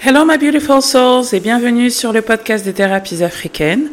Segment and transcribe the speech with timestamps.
[0.00, 3.90] Hello my beautiful souls et bienvenue sur le podcast des thérapies africaines.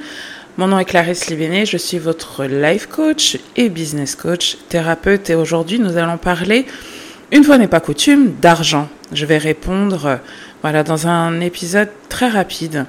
[0.56, 5.36] Mon nom est Clarisse Libéné, je suis votre life coach et business coach, thérapeute et
[5.36, 6.68] aujourd'hui nous allons parler,
[7.32, 8.88] une fois n'est pas coutume, d'argent.
[9.14, 10.20] Je vais répondre
[10.62, 12.86] voilà, dans un épisode très rapide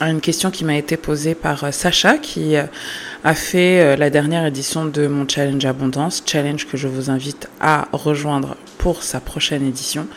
[0.00, 4.44] à une question qui m'a été posée par Sacha qui a fait euh, la dernière
[4.44, 9.64] édition de mon challenge abondance, challenge que je vous invite à rejoindre pour sa prochaine
[9.64, 10.08] édition.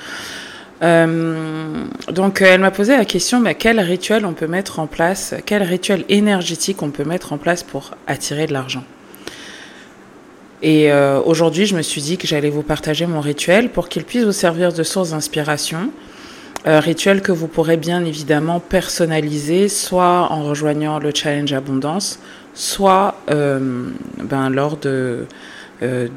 [0.81, 5.35] Euh, donc elle m'a posé la question, mais quel rituel on peut mettre en place,
[5.45, 8.83] quel rituel énergétique on peut mettre en place pour attirer de l'argent?
[10.61, 14.03] Et euh, aujourd'hui, je me suis dit que j'allais vous partager mon rituel pour qu'il
[14.03, 15.91] puisse vous servir de source d'inspiration.
[16.67, 22.19] Euh, rituel que vous pourrez bien évidemment personnaliser, soit en rejoignant le challenge abondance,
[22.53, 23.89] soit euh,
[24.21, 25.25] ben, lors euh,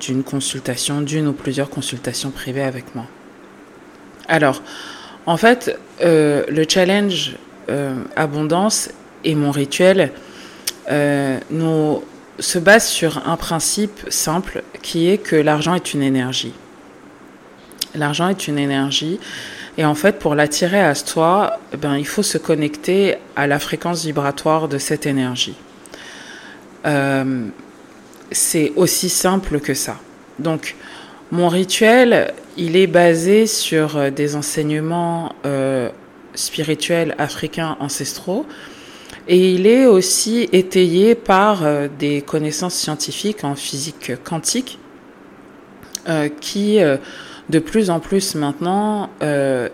[0.01, 3.07] d'une consultation, d'une ou plusieurs consultations privées avec moi.
[4.33, 4.63] Alors,
[5.27, 7.37] en fait, euh, le challenge
[8.17, 8.91] abondance
[9.25, 10.11] et mon rituel
[11.51, 12.03] nous
[12.39, 16.53] se base sur un principe simple qui est que l'argent est une énergie.
[17.95, 19.21] L'argent est une énergie
[19.79, 24.05] et en fait, pour l'attirer à soi, ben, il faut se connecter à la fréquence
[24.05, 25.57] vibratoire de cette énergie.
[26.85, 27.47] Euh,
[28.31, 29.97] c'est aussi simple que ça.
[30.39, 30.77] Donc,
[31.33, 35.91] mon rituel, il est basé sur euh, des enseignements euh,
[36.35, 38.47] spirituels africains ancestraux.
[39.27, 41.65] Et il est aussi étayé par
[41.97, 44.81] des connaissances scientifiques en physique quantique
[46.41, 46.81] qui,
[47.49, 49.11] de plus en plus maintenant,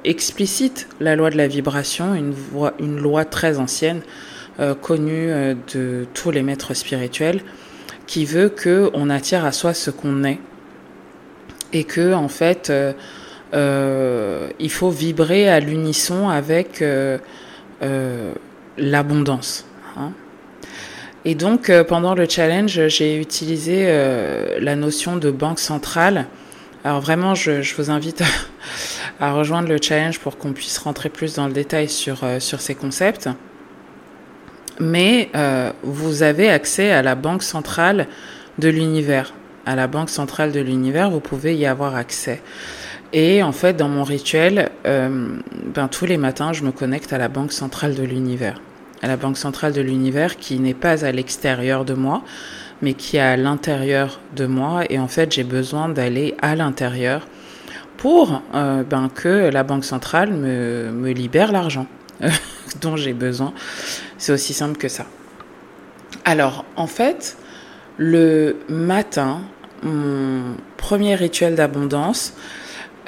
[0.04, 4.02] explicitent la loi de la vibration, une, loi très ancienne
[4.60, 7.42] euh, connu euh, de tous les maîtres spirituels,
[8.08, 10.40] qui veut que on attire à soi ce qu'on est
[11.72, 16.84] et que en fait euh, il faut vibrer à l'unisson avec
[18.76, 19.66] l'abondance.
[19.96, 20.12] Hein.
[21.24, 23.86] Et donc pendant le challenge, j'ai utilisé
[24.60, 26.26] la notion de banque centrale.
[26.84, 28.26] Alors vraiment, je, vous invite à,
[29.26, 32.74] à, rejoindre le challenge pour qu'on puisse rentrer plus dans le détail sur, sur ces
[32.74, 33.28] concepts
[34.80, 38.06] mais euh, vous avez accès à la banque centrale
[38.58, 39.32] de l'univers.
[39.68, 42.40] À la banque centrale de l'univers, vous pouvez y avoir accès.
[43.12, 45.36] Et en fait, dans mon rituel, euh,
[45.74, 48.62] ben, tous les matins, je me connecte à la banque centrale de l'univers.
[49.02, 52.22] À la banque centrale de l'univers qui n'est pas à l'extérieur de moi,
[52.80, 54.84] mais qui est à l'intérieur de moi.
[54.88, 57.28] Et en fait, j'ai besoin d'aller à l'intérieur
[57.98, 61.86] pour euh, ben, que la banque centrale me, me libère l'argent
[62.80, 63.52] dont j'ai besoin.
[64.16, 65.04] C'est aussi simple que ça.
[66.24, 67.36] Alors, en fait,
[67.98, 69.42] le matin,
[69.82, 72.34] mon premier rituel d'abondance,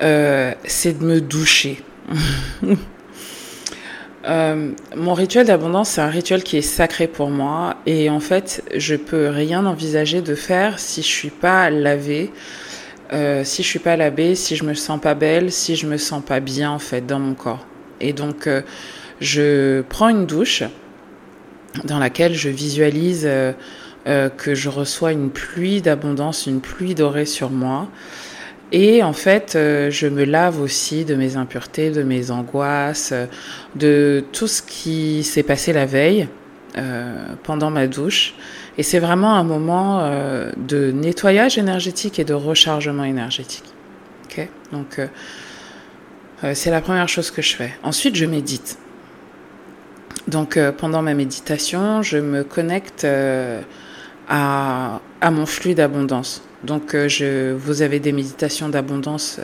[0.02, 1.82] euh, c'est de me doucher.
[4.28, 8.62] euh, mon rituel d'abondance, c'est un rituel qui est sacré pour moi et en fait,
[8.74, 12.30] je peux rien envisager de faire si je suis pas lavée,
[13.12, 15.96] euh, si je suis pas lavée, si je me sens pas belle, si je me
[15.96, 17.66] sens pas bien en fait dans mon corps.
[18.00, 18.48] Et donc,
[19.20, 20.62] je prends une douche
[21.84, 23.28] dans laquelle je visualise
[24.10, 27.88] euh, euh, que je reçois une pluie d'abondance, une pluie dorée sur moi.
[28.72, 33.12] Et en fait, euh, je me lave aussi de mes impuretés, de mes angoisses,
[33.76, 36.28] de tout ce qui s'est passé la veille
[37.42, 38.34] pendant ma douche.
[38.78, 40.08] Et c'est vraiment un moment
[40.56, 43.64] de nettoyage énergétique et de rechargement énergétique.
[44.70, 45.00] Donc,
[46.54, 47.72] c'est la première chose que je fais.
[47.82, 48.78] Ensuite, je médite.
[50.30, 53.60] Donc euh, pendant ma méditation, je me connecte euh,
[54.30, 56.42] à, à, mon flux d'abondance.
[56.64, 59.38] Donc euh, je, vous avez des méditations d'abondance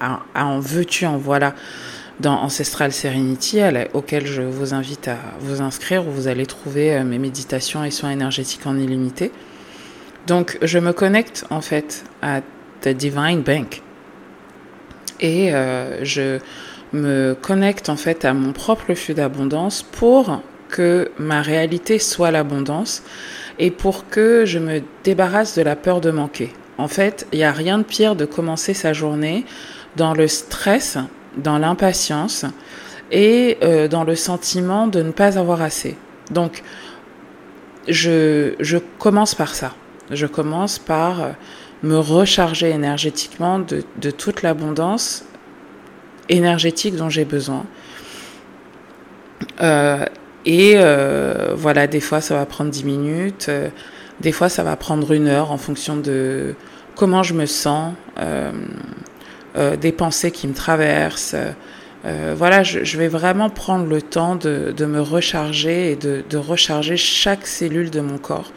[0.00, 1.54] à, à, en veux-tu, en voilà
[2.20, 3.60] dans Ancestral Serenity,
[3.94, 8.10] auquel je vous invite à vous inscrire, où vous allez trouver mes méditations et soins
[8.10, 9.32] énergétiques en illimité.
[10.26, 12.42] Donc je me connecte en fait à
[12.82, 13.82] The Divine Bank.
[15.20, 15.50] Et
[16.02, 16.40] je
[16.92, 23.02] me connecte en fait à mon propre flux d'abondance pour que ma réalité soit l'abondance
[23.58, 26.52] et pour que je me débarrasse de la peur de manquer.
[26.78, 29.44] En fait, il n'y a rien de pire de commencer sa journée
[29.96, 30.96] dans le stress,
[31.36, 32.46] dans l'impatience
[33.10, 35.96] et euh, dans le sentiment de ne pas avoir assez.
[36.30, 36.62] Donc,
[37.88, 39.74] je, commence par ça.
[40.10, 41.32] Je commence par
[41.82, 45.24] me recharger énergétiquement de, de toute l'abondance
[46.28, 47.64] énergétique dont j'ai besoin.
[49.60, 50.04] Euh,
[50.46, 53.68] et euh, voilà, des fois ça va prendre 10 minutes, euh,
[54.20, 56.54] des fois ça va prendre une heure en fonction de
[56.96, 58.52] comment je me sens, euh,
[59.56, 61.36] euh, des pensées qui me traversent,
[62.06, 66.24] Euh, voilà, je, je, vais vraiment prendre le temps de, de me recharger et de,
[66.30, 68.52] de, recharger chaque cellule de mon corps.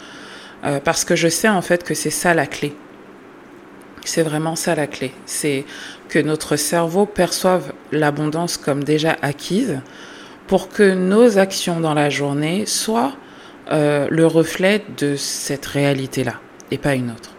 [0.64, 2.74] Euh, parce que je sais en fait que c'est ça la clé.
[4.06, 5.12] C'est vraiment ça la clé.
[5.26, 5.66] C'est
[6.08, 9.82] que notre cerveau perçoive l'abondance comme déjà acquise
[10.54, 13.14] pour que nos actions dans la journée soient
[13.72, 16.36] euh, le reflet de cette réalité-là
[16.70, 17.32] et pas une autre.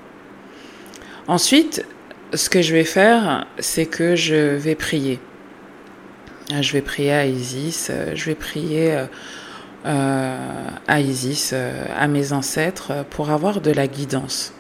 [1.29, 1.87] Ensuite,
[2.33, 5.21] ce que je vais faire, c'est que je vais prier.
[6.53, 8.99] Euh, je vais prier à Isis, euh, je vais prier
[9.85, 11.55] à Isis,
[11.97, 14.53] à mes ancêtres, pour avoir de la guidance.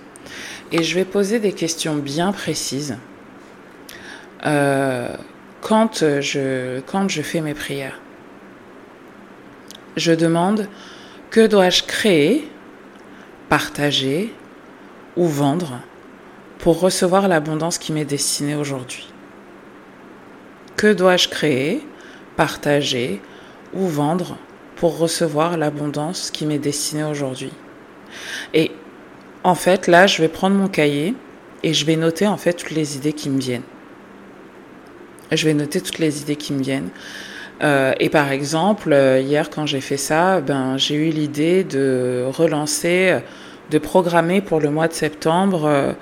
[0.71, 2.99] Et je vais poser des questions bien précises
[4.45, 7.99] quand, je, quand je fais mes prières.
[9.97, 10.69] Je demande
[11.31, 12.49] que dois-je créer,
[13.49, 14.33] partager
[15.17, 15.81] ou vendre
[16.59, 19.09] pour recevoir l'abondance qui m'est destinée aujourd'hui?
[20.77, 21.87] Que dois-je créer,
[22.37, 23.21] partager
[23.73, 24.37] ou vendre
[24.77, 27.53] pour recevoir l'abondance qui m'est destinée aujourd'hui?
[28.53, 28.73] Et
[29.45, 31.15] en fait, là, je vais prendre mon cahier
[31.63, 33.63] et je vais noter en fait toutes les idées qui me viennent.
[35.31, 36.91] Je vais noter toutes les idées qui me viennent.
[37.65, 42.25] Euh, et par exemple, euh, hier quand j'ai fait ça, ben j'ai eu l'idée de
[42.27, 43.19] relancer,
[43.71, 45.93] de programmer pour le mois de septembre euh,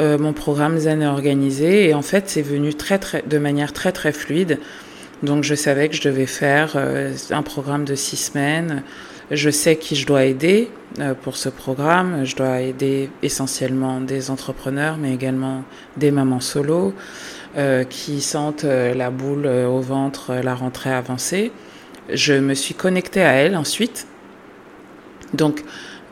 [0.00, 3.92] euh, mon programme Zen organisé et en fait c'est venu très très de manière très
[3.92, 4.58] très fluide.
[5.22, 8.82] Donc je savais que je devais faire euh, un programme de six semaines.
[9.30, 12.24] Je sais qui je dois aider euh, pour ce programme.
[12.24, 15.62] Je dois aider essentiellement des entrepreneurs, mais également
[15.96, 16.94] des mamans solo
[17.90, 21.52] qui sentent la boule au ventre, la rentrée avancée.
[22.10, 24.06] Je me suis connectée à elle ensuite.
[25.34, 25.62] Donc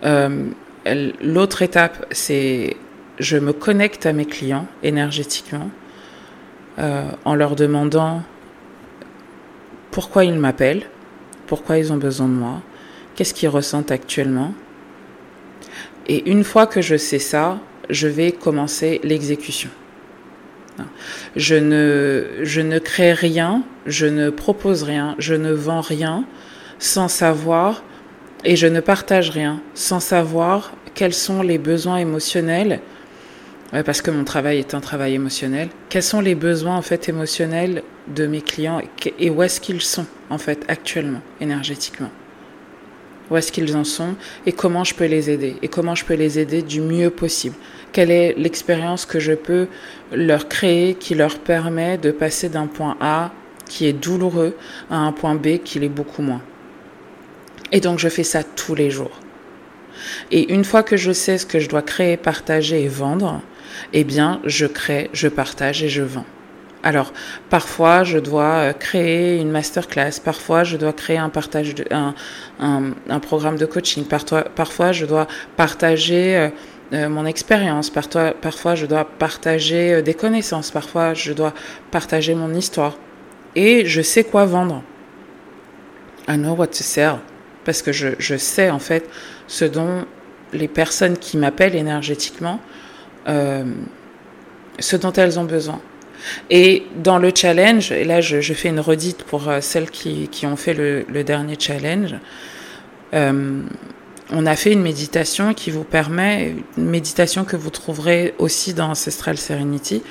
[0.04, 2.76] l'autre étape, c'est
[3.20, 5.70] je me connecte à mes clients énergétiquement
[6.78, 8.22] euh, en leur demandant
[9.90, 10.86] pourquoi ils m'appellent,
[11.46, 12.62] pourquoi ils ont besoin de moi,
[13.14, 14.54] qu'est-ce qu'ils ressentent actuellement.
[16.08, 17.58] Et une fois que je sais ça,
[17.90, 19.70] je vais commencer l'exécution.
[21.36, 26.24] Je ne, crée rien, je ne propose rien, je ne vends rien
[26.78, 27.82] sans savoir
[28.44, 32.80] et je ne partage rien sans savoir quels sont les besoins émotionnels.
[33.84, 35.68] Parce que mon travail est un travail émotionnel.
[35.88, 38.80] Quels sont les besoins en fait émotionnels de mes clients
[39.18, 42.10] et où est-ce qu'ils sont en fait actuellement énergétiquement?
[43.30, 46.14] Où est-ce qu'ils en sont et comment je peux les aider et comment je peux
[46.14, 47.54] les aider du mieux possible
[47.92, 49.68] Quelle est l'expérience que je peux
[50.12, 53.30] leur créer qui leur permet de passer d'un point A
[53.66, 54.56] qui est douloureux
[54.90, 56.42] à un point B qui l'est beaucoup moins
[57.70, 59.20] Et donc je fais ça tous les jours.
[60.30, 63.42] Et une fois que je sais ce que je dois créer, partager et vendre,
[63.92, 66.26] eh bien, je crée, je partage et je vends.
[66.82, 67.12] Alors,
[67.50, 72.14] parfois, je dois euh, créer une masterclass, parfois, je dois créer un partage, un,
[72.58, 76.48] un, programme de coaching, parfois, parfois je dois partager euh,
[76.94, 81.52] euh, mon expérience, parfois, parfois, je dois partager des connaissances, parfois, je dois
[81.90, 82.96] partager mon histoire.
[83.54, 84.82] Et je sais quoi vendre.
[86.28, 87.16] I know what to sell.
[87.64, 89.08] Parce que je, je sais, en fait,
[89.48, 90.06] ce dont
[90.54, 92.58] les personnes qui m'appellent énergétiquement
[94.78, 95.80] ce dont elles ont besoin.
[96.50, 100.56] Et dans le challenge, et là je, fais une redite pour euh, celles qui, ont
[100.56, 102.14] fait le, le dernier challenge,
[103.14, 103.62] euh,
[104.32, 108.90] on a fait une méditation qui vous permet, une méditation que vous trouverez aussi dans
[108.90, 110.02] Ancestral Serenity,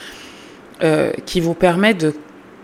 [0.83, 2.13] euh, qui vous permet de,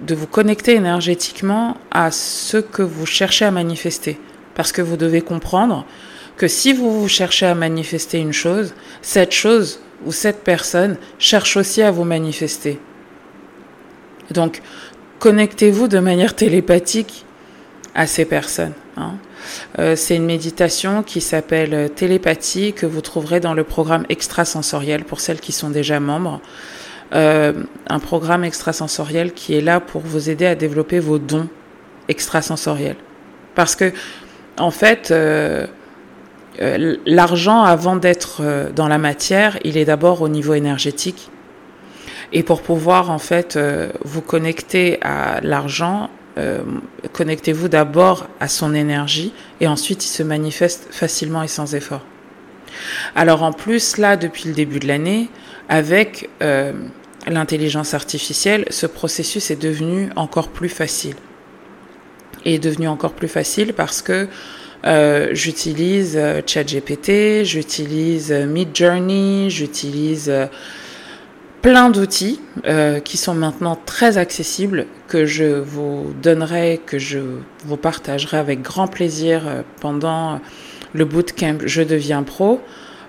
[0.01, 4.19] de vous connecter énergétiquement à ce que vous cherchez à manifester.
[4.53, 5.85] Parce que vous devez comprendre
[6.37, 11.55] que si vous, vous cherchez à manifester une chose, cette chose, ou cette personne cherche
[11.57, 12.79] aussi à vous manifester.
[14.31, 14.61] Donc,
[15.19, 17.25] connectez-vous de manière télépathique
[17.93, 18.73] à ces personnes.
[18.97, 19.13] Hein.
[19.79, 25.19] Euh, c'est une méditation qui s'appelle télépathie que vous trouverez dans le programme extrasensoriel pour
[25.19, 26.41] celles qui sont déjà membres.
[27.13, 27.53] Euh,
[27.87, 31.47] un programme extrasensoriel qui est là pour vous aider à développer vos dons
[32.07, 32.97] extrasensoriels.
[33.53, 33.93] Parce que,
[34.57, 35.67] en fait, euh,
[36.61, 41.29] euh, l'argent, avant d'être euh, dans la matière, il est d'abord au niveau énergétique.
[42.33, 46.09] Et pour pouvoir en fait euh, vous connecter à l'argent,
[47.13, 52.01] connectez-vous d'abord à son énergie et ensuite il se manifeste facilement et sans effort.
[53.15, 55.29] Alors en plus là, depuis le début de l'année,
[55.69, 56.29] avec
[57.25, 61.15] l'intelligence artificielle, ce processus est devenu encore plus facile.
[62.43, 64.27] Et est devenu encore plus facile parce que
[64.85, 70.31] euh, j'utilise euh, ChatGPT, j'utilise euh, Midjourney, j'utilise
[71.65, 77.17] plein d'outils euh, qui sont maintenant très accessibles, que je vous donnerai, que je
[77.65, 80.39] vous partagerai avec grand plaisir euh, pendant
[80.93, 82.61] le bootcamp Je deviens pro,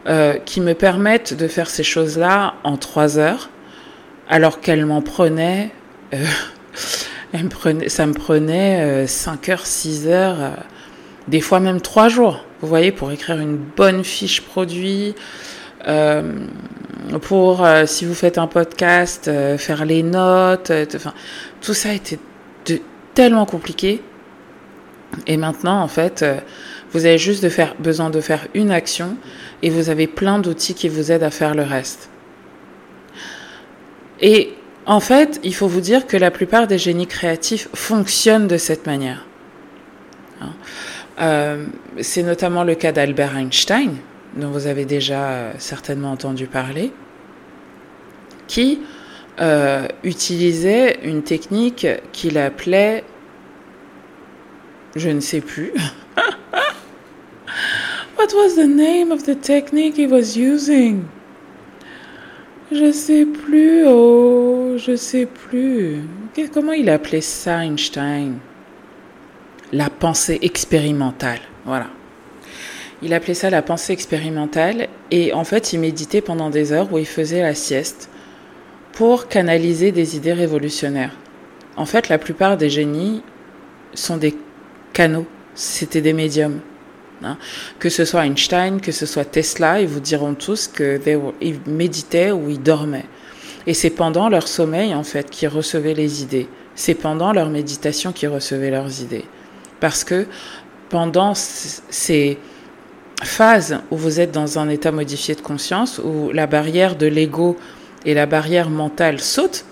[0.06, 3.50] euh, qui me permettent de faire ces choses-là en trois heures,
[4.26, 5.70] alors qu'elles m'en prenaient,
[6.14, 10.52] ça me prenait 5 heures, 6 heures,
[11.28, 15.14] des fois même 3 jours, vous voyez, pour écrire une bonne fiche produit,
[17.18, 21.14] pour, euh, si vous faites un podcast, euh, faire les notes, enfin,
[21.60, 22.18] tout ça était
[23.14, 24.02] tellement compliqué.
[25.26, 26.24] Et maintenant, en fait,
[26.92, 27.46] vous avez juste
[27.78, 29.16] besoin de faire une action
[29.62, 32.10] et vous avez plein d'outils qui vous aident à faire le reste.
[34.20, 34.52] Et
[34.84, 38.86] en fait, il faut vous dire que la plupart des génies créatifs fonctionnent de cette
[38.86, 39.24] manière.
[40.42, 41.56] Hein.
[42.02, 43.94] c'est notamment le cas d'Albert Einstein,
[44.36, 46.92] dont vous avez déjà euh, certainement entendu parler,
[48.46, 48.80] qui
[49.40, 53.04] euh, utilisait une technique qu'il appelait,
[54.94, 55.72] je ne sais plus,
[58.18, 61.04] What was the name of the technique he was using?
[62.72, 66.00] Je sais plus, oh, je sais plus.
[66.52, 68.38] Comment il appelait ça, Einstein?
[69.72, 71.40] La pensée expérimentale.
[71.64, 71.88] Voilà.
[73.02, 76.98] Il appelait ça la pensée expérimentale et en fait il méditait pendant des heures où
[76.98, 78.08] il faisait la sieste
[78.92, 81.14] pour canaliser des idées révolutionnaires.
[81.76, 83.22] En fait, la plupart des génies
[83.92, 84.34] sont des
[84.94, 86.60] canaux, c'était des médiums.
[87.22, 87.36] Hein.
[87.78, 92.48] Que ce soit Einstein, que ce soit Tesla, ils vous diront tous qu'ils méditaient ou
[92.48, 93.04] ils dormaient.
[93.66, 96.48] Et c'est pendant leur sommeil, en fait, qu'ils recevaient les idées.
[96.74, 99.24] C'est pendant leur méditation qu'ils recevaient leurs idées.
[99.80, 100.26] Parce que
[100.88, 102.38] pendant ces
[103.36, 107.58] phase où vous êtes dans un état modifié de conscience, où la barrière de l'ego
[108.06, 109.66] et la barrière mentale sautent,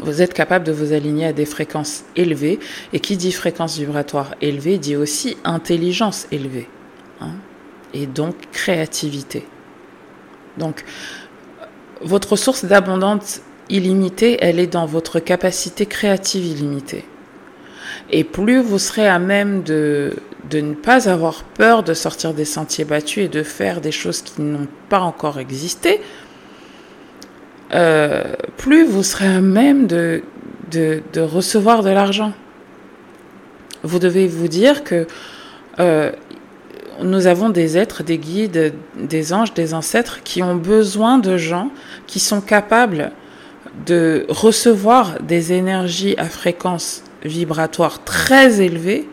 [0.00, 2.58] vous êtes capable de vous aligner à des fréquences élevées.
[2.92, 6.68] Et qui dit fréquence vibratoire élevée dit aussi intelligence élevée.
[7.20, 7.34] Hein,
[7.94, 9.46] et donc créativité.
[10.58, 10.84] Donc,
[12.00, 17.04] votre source d'abondance illimitée, elle est dans votre capacité créative illimitée.
[18.10, 20.16] Et plus vous serez à même de,
[20.48, 24.22] de ne pas avoir peur de sortir des sentiers battus et de faire des choses
[24.22, 26.00] qui n'ont pas encore existé,
[27.72, 28.24] euh,
[28.56, 30.22] plus vous serez à même de,
[31.16, 32.32] recevoir de l'argent.
[33.82, 35.06] Vous devez vous dire que
[35.78, 36.10] euh,
[37.02, 41.70] nous avons des êtres, des guides, des anges, des ancêtres qui ont besoin de gens
[42.06, 43.12] qui sont capables
[43.86, 49.08] de recevoir des énergies à fréquence vibratoire très élevée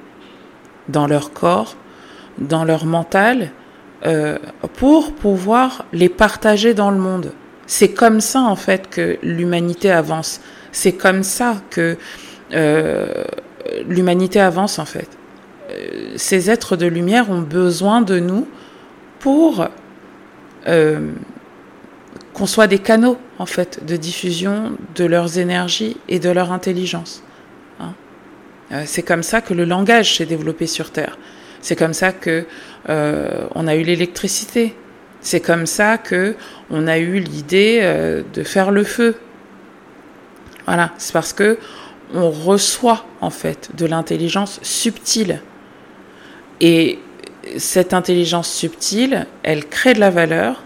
[0.90, 1.76] dans leur corps,
[2.38, 3.52] dans leur mental,
[4.06, 4.38] euh,
[4.76, 7.32] pour pouvoir les partager dans le monde.
[7.66, 10.40] C'est comme ça en fait que l'humanité avance.
[10.72, 11.98] C'est comme ça que
[12.54, 13.24] euh,
[13.88, 15.10] l'humanité avance en fait.
[15.72, 18.48] Euh, ces êtres de lumière ont besoin de nous
[19.20, 19.68] pour
[22.34, 27.24] qu'on soit des canaux en fait de diffusion de leurs énergies et de leur intelligence.
[28.72, 31.18] Euh, c'est comme ça que le langage s'est développé sur Terre.
[31.62, 32.46] C'est comme ça que
[32.90, 34.76] euh, on a eu l'électricité.
[35.22, 36.36] C'est comme ça que
[36.70, 39.16] on a eu l'idée euh, de faire le feu.
[40.66, 41.58] Voilà, c'est parce que
[42.14, 45.42] on reçoit en fait de l'intelligence subtile.
[46.62, 47.00] Et
[47.58, 50.64] cette intelligence subtile, elle crée de la valeur.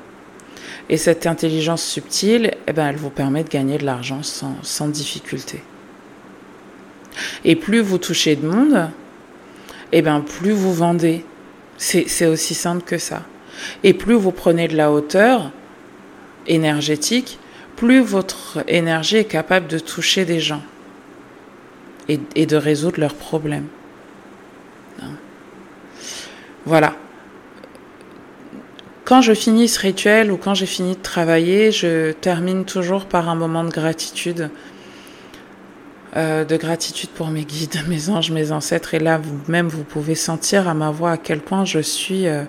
[0.89, 4.89] Et cette intelligence subtile, eh ben, elle vous permet de gagner de l'argent sans, sans
[4.89, 5.63] difficulté.
[7.45, 8.89] Et plus vous touchez de monde,
[9.91, 11.25] et eh bien plus vous vendez.
[11.77, 13.23] C'est aussi simple que ça.
[13.83, 15.51] Et plus vous prenez de la hauteur
[16.47, 17.39] énergétique,
[17.75, 20.61] plus votre énergie est capable de toucher des gens
[22.07, 23.67] et, et de résoudre leurs problèmes.
[25.01, 25.15] Hein.
[26.65, 26.95] Voilà.
[29.03, 33.27] Quand je finis ce rituel ou quand j'ai fini de travailler, je termine toujours par
[33.27, 34.49] un moment de gratitude
[36.17, 38.93] euh, de gratitude pour mes guides, mes anges, mes ancêtres.
[38.93, 42.43] Et là, vous-même, vous pouvez sentir à ma voix à quel point je suis, euh,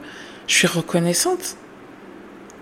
[0.48, 1.56] je suis reconnaissante.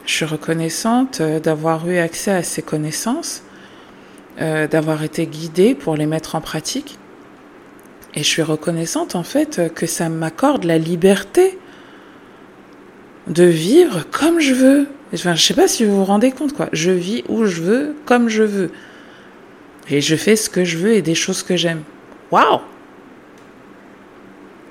[0.04, 3.42] Je suis reconnaissante euh, d'avoir eu accès à ces connaissances,
[4.38, 6.96] d'avoir été guidée pour les mettre en pratique.
[8.14, 11.58] Et je suis reconnaissante en fait que ça m'accorde la liberté
[13.26, 14.86] de vivre comme je veux.
[15.12, 16.70] Enfin, je sais pas si vous vous rendez compte quoi.
[16.72, 18.70] Je vis où je veux, comme je veux.
[19.90, 21.82] Et je fais ce que je veux et des choses que j'aime.
[22.30, 22.60] Waouh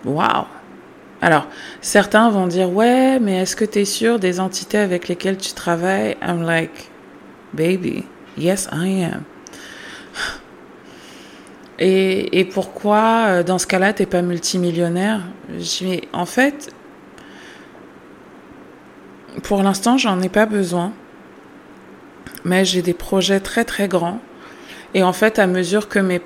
[0.05, 0.45] Waouh
[1.21, 1.47] Alors,
[1.81, 5.53] certains vont dire Ouais, mais est-ce que tu es sûr des entités avec lesquelles tu
[5.53, 6.15] travailles?
[6.21, 6.89] I'm like
[7.53, 8.05] baby.
[8.37, 9.23] Yes, I am.
[11.79, 15.21] Et, et pourquoi, euh, dans ce cas-là, t'es pas multimillionnaire?
[15.81, 16.73] Mais en fait,
[19.43, 20.91] pour l'instant, j'en ai pas besoin.
[22.45, 24.19] Mais j'ai des projets très très grands.
[24.93, 26.21] Et en fait, à mesure que mes,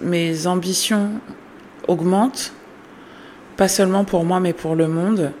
[0.00, 1.10] mes ambitions
[1.88, 2.52] augmentent,
[3.56, 5.32] pas seulement pour moi, mais pour le monde,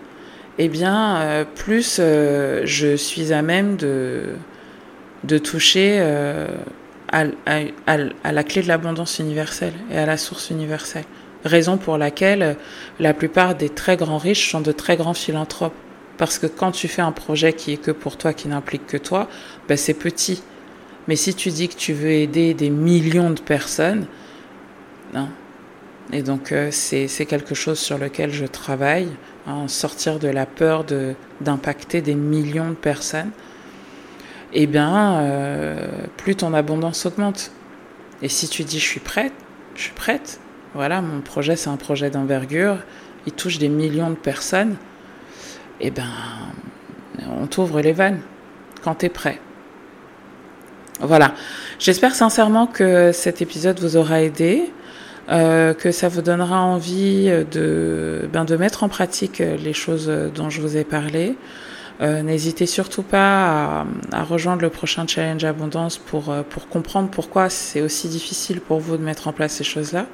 [0.58, 4.34] eh bien, euh, plus euh, je suis à même de,
[5.24, 6.46] de toucher euh,
[7.10, 11.04] à, à, à, la clé de l'abondance universelle et à la source universelle.
[11.44, 12.56] Raison pour laquelle
[13.00, 15.74] la plupart des très grands riches sont de très grands philanthropes.
[16.18, 18.96] Parce que quand tu fais un projet qui est que pour toi, qui n'implique que
[18.96, 19.28] toi,
[19.68, 20.42] ben c'est petit.
[21.08, 24.06] Mais si tu dis que tu veux aider des millions de personnes.
[26.12, 29.08] Et donc euh, c'est quelque chose sur lequel je travaille,
[29.46, 30.84] en sortir de la peur
[31.40, 33.30] d'impacter des millions de personnes.
[34.54, 37.52] Eh bien, euh, plus ton abondance augmente.
[38.20, 39.32] Et si tu dis je suis prête,
[39.74, 40.40] je suis prête.
[40.74, 42.78] Voilà, mon projet c'est un projet d'envergure,
[43.26, 44.76] il touche des millions de personnes
[45.82, 46.08] eh ben,
[47.28, 48.20] on t'ouvre les vannes
[48.82, 49.40] quand tu es prêt.
[51.02, 51.34] Voilà.
[51.78, 54.70] J'espère sincèrement que cet épisode vous aura aidé,
[55.30, 60.48] euh, que ça vous donnera envie de, ben, de mettre en pratique les choses dont
[60.48, 61.36] je vous ai parlé.
[62.00, 67.82] Euh, N'hésitez surtout pas à, rejoindre le prochain challenge abondance pour, pour comprendre pourquoi c'est
[67.82, 70.06] aussi difficile pour vous de mettre en place ces choses-là.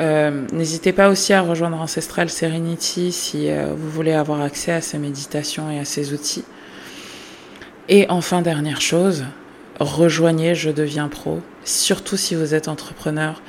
[0.00, 4.80] Euh, N'hésitez pas aussi à rejoindre Ancestral Serenity si euh, vous voulez avoir accès à
[4.80, 6.44] ces méditations et à ces outils.
[7.88, 9.24] Et enfin, dernière chose,
[9.80, 13.42] rejoignez Je deviens pro, surtout si vous êtes entrepreneur,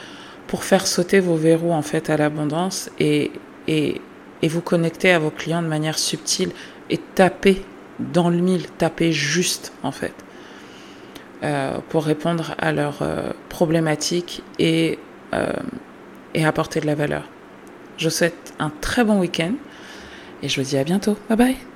[0.47, 3.31] pour faire sauter vos verrous en fait à l'abondance et,
[3.67, 4.01] et,
[4.41, 6.51] et vous connecter à vos clients de manière subtile
[6.89, 7.63] et taper
[7.99, 10.13] dans le mille, taper juste en fait,
[11.43, 14.99] euh, pour répondre à leurs euh, problématiques et
[15.33, 15.51] euh,
[16.33, 17.23] et apporter de la valeur.
[17.97, 19.53] Je vous souhaite un très bon week-end
[20.41, 21.17] et je vous dis à bientôt.
[21.29, 21.72] Bye bye